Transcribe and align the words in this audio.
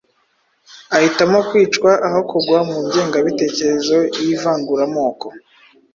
ahitamo 0.95 1.37
kwicwa 1.49 1.91
aho 2.07 2.19
kugwa 2.29 2.59
mu 2.67 2.77
ngengabitekerezo 2.85 3.97
y’ivanguramoko. 4.23 5.27